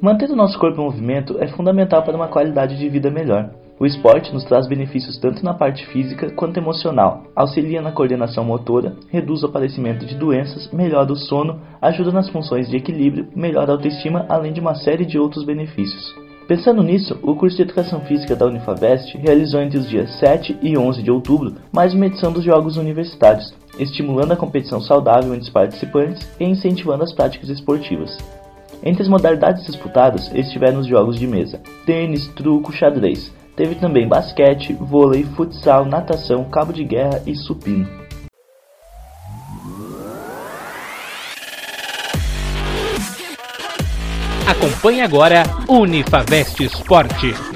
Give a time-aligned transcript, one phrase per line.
[0.00, 3.50] Manter o nosso corpo em movimento é fundamental para uma qualidade de vida melhor.
[3.80, 8.94] O esporte nos traz benefícios tanto na parte física quanto emocional, auxilia na coordenação motora,
[9.10, 13.74] reduz o aparecimento de doenças, melhora o sono, ajuda nas funções de equilíbrio, melhora a
[13.74, 16.14] autoestima, além de uma série de outros benefícios.
[16.46, 20.76] Pensando nisso, o curso de Educação Física da Unifavest realizou entre os dias 7 e
[20.78, 25.50] 11 de outubro mais uma edição dos Jogos Universitários, estimulando a competição saudável entre os
[25.50, 28.16] participantes e incentivando as práticas esportivas.
[28.82, 33.32] Entre as modalidades disputadas estiveram os jogos de mesa, tênis, truco, xadrez.
[33.56, 37.88] Teve também basquete, vôlei, futsal, natação, cabo de guerra e supino.
[44.46, 47.55] Acompanhe agora Unifavest Esporte.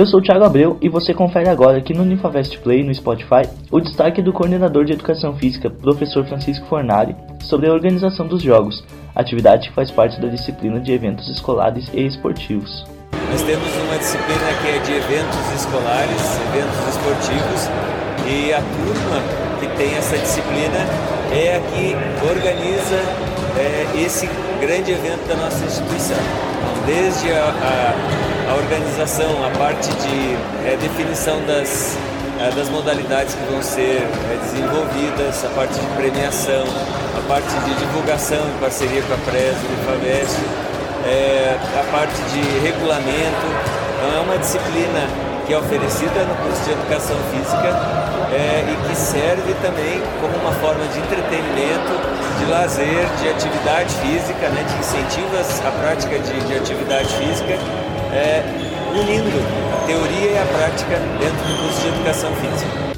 [0.00, 3.46] Eu sou o Thiago Abreu e você confere agora aqui no Unifavest Play no Spotify
[3.70, 8.82] o destaque do coordenador de Educação Física, professor Francisco Fornari, sobre a organização dos jogos,
[9.14, 12.86] atividade que faz parte da disciplina de eventos escolares e esportivos.
[13.30, 17.68] Nós temos uma disciplina que é de eventos escolares, eventos esportivos,
[18.26, 19.20] e a turma
[19.60, 20.78] que tem essa disciplina
[21.30, 21.94] é a que
[22.26, 22.96] organiza
[23.58, 24.26] é, esse
[24.62, 26.16] grande evento da nossa instituição.
[26.86, 30.34] Desde a, a, a, organização, a parte de
[30.66, 31.96] é, definição das,
[32.40, 36.64] é, das modalidades que vão ser é, desenvolvidas, a parte de premiação,
[37.16, 40.36] a parte de divulgação em parceria com a PRES, o IFAVEST,
[41.06, 43.46] é, a parte de regulamento.
[43.96, 45.06] Então é uma disciplina
[45.46, 47.70] que é oferecida no curso de Educação Física
[48.32, 51.92] é, e que serve também como uma forma de entretenimento,
[52.38, 57.58] de lazer, de atividade física, né, de incentivos à prática de, de atividade física,
[58.12, 58.42] é,
[58.92, 59.30] unindo
[59.72, 62.90] a teoria e a prática dentro do curso de Educação Física.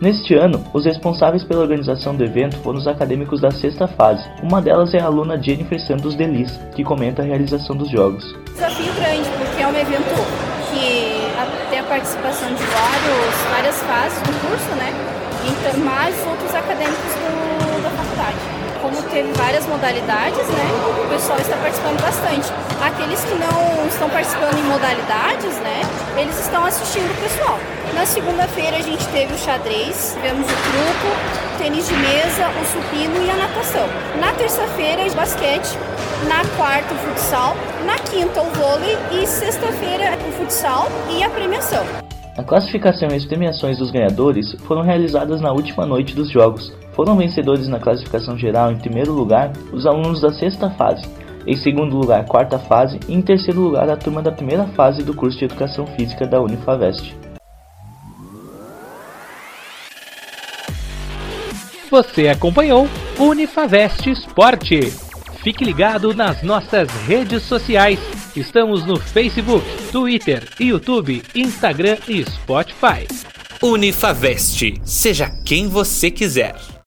[0.00, 4.26] Neste ano, os responsáveis pela organização do evento foram os acadêmicos da sexta fase.
[4.42, 8.24] Uma delas é a aluna Jennifer Santos Delis, que comenta a realização dos jogos.
[8.54, 14.48] Desafio grande, porque é um evento que tem a participação de vários, várias fases do
[14.48, 14.90] curso, né?
[15.44, 17.59] Então, mais outros acadêmicos do,
[19.20, 20.64] teve várias modalidades, né,
[21.04, 22.50] o pessoal está participando bastante.
[22.80, 25.82] Aqueles que não estão participando em modalidades, né,
[26.16, 27.58] eles estão assistindo o pessoal.
[27.94, 33.22] Na segunda-feira a gente teve o xadrez, tivemos o truco, tênis de mesa, o supino
[33.22, 33.86] e a natação.
[34.18, 35.76] Na terça-feira, o basquete.
[36.26, 37.56] Na quarta, o futsal.
[37.84, 38.96] Na quinta, o vôlei.
[39.10, 41.84] E sexta-feira, o futsal e a premiação.
[42.36, 46.72] A classificação e as premiações dos ganhadores foram realizadas na última noite dos jogos.
[46.92, 51.04] Foram vencedores na classificação geral em primeiro lugar os alunos da sexta fase,
[51.46, 55.14] em segundo lugar quarta fase e em terceiro lugar a turma da primeira fase do
[55.14, 57.14] curso de Educação Física da Unifavest.
[61.90, 62.86] Você acompanhou
[63.18, 65.09] Unifavest Esporte.
[65.42, 67.98] Fique ligado nas nossas redes sociais.
[68.36, 73.08] Estamos no Facebook, Twitter, YouTube, Instagram e Spotify.
[73.62, 74.74] Unifavest.
[74.84, 76.69] Seja quem você quiser.